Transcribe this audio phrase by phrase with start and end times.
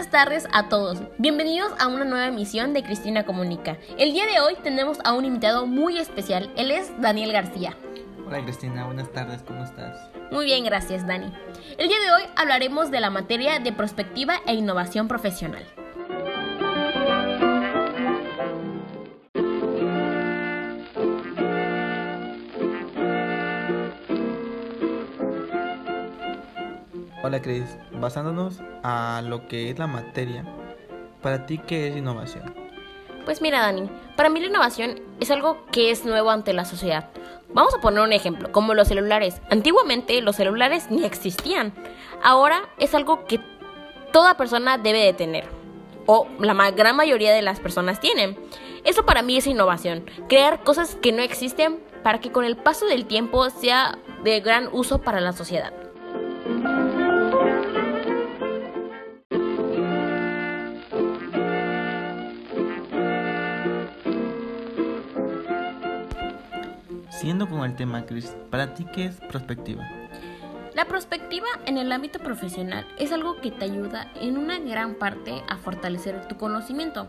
[0.00, 1.02] Buenas tardes a todos.
[1.18, 3.76] Bienvenidos a una nueva emisión de Cristina Comunica.
[3.98, 6.50] El día de hoy tenemos a un invitado muy especial.
[6.56, 7.76] Él es Daniel García.
[8.26, 9.98] Hola Cristina, buenas tardes, ¿cómo estás?
[10.30, 11.30] Muy bien, gracias Dani.
[11.76, 15.66] El día de hoy hablaremos de la materia de prospectiva e innovación profesional.
[27.22, 30.42] Hola Cris, basándonos a lo que es la materia,
[31.20, 32.54] ¿para ti qué es innovación?
[33.26, 37.10] Pues mira Dani, para mí la innovación es algo que es nuevo ante la sociedad.
[37.52, 39.42] Vamos a poner un ejemplo, como los celulares.
[39.50, 41.74] Antiguamente los celulares ni existían.
[42.22, 43.38] Ahora es algo que
[44.14, 45.44] toda persona debe de tener.
[46.06, 48.38] O la gran mayoría de las personas tienen.
[48.84, 50.06] Eso para mí es innovación.
[50.26, 54.70] Crear cosas que no existen para que con el paso del tiempo sea de gran
[54.72, 55.74] uso para la sociedad.
[67.10, 69.86] Siguiendo con el tema, Chris, ¿para ti qué es prospectiva?
[70.74, 75.42] La prospectiva en el ámbito profesional es algo que te ayuda en una gran parte
[75.48, 77.08] a fortalecer tu conocimiento.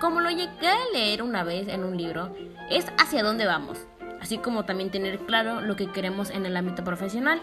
[0.00, 2.34] Como lo llegué a leer una vez en un libro,
[2.68, 3.78] es hacia dónde vamos,
[4.20, 7.40] así como también tener claro lo que queremos en el ámbito profesional.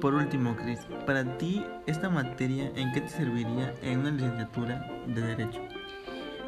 [0.00, 5.20] Por último, Chris, para ti, ¿esta materia en qué te serviría en una licenciatura de
[5.20, 5.60] Derecho?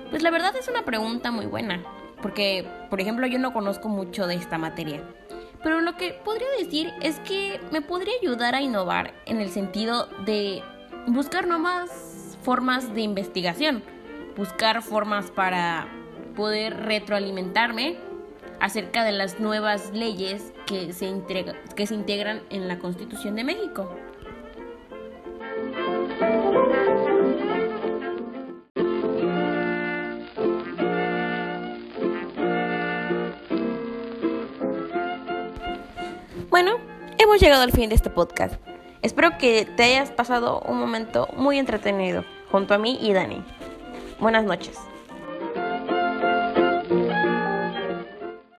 [0.08, 1.82] Pues la verdad es una pregunta muy buena,
[2.22, 5.02] porque, por ejemplo, yo no conozco mucho de esta materia.
[5.62, 10.08] Pero lo que podría decir es que me podría ayudar a innovar en el sentido
[10.24, 10.62] de
[11.06, 13.82] buscar nuevas formas de investigación,
[14.34, 15.88] buscar formas para
[16.34, 17.98] poder retroalimentarme
[18.62, 23.92] acerca de las nuevas leyes que se, integran en la Constitución de México.
[36.48, 36.76] Bueno,
[37.18, 38.54] hemos llegado al fin de este podcast.
[39.02, 43.42] Espero que te hayas pasado un momento muy entretenido junto a mí y Dani.
[44.20, 44.78] Buenas noches.